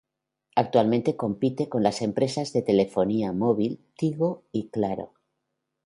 Actualmente 0.55 1.15
compite 1.15 1.69
con 1.69 1.83
las 1.83 2.01
empresas 2.01 2.53
de 2.53 2.63
telefonía 2.63 3.33
móvil 3.33 3.79
Tigo 3.95 4.41
y 4.51 4.69
Claro. 4.69 5.13